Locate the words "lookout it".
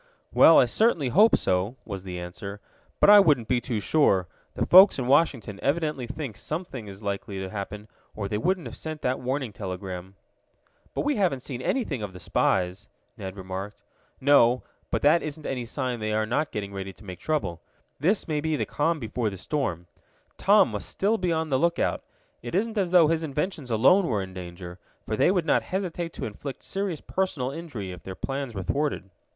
21.59-22.55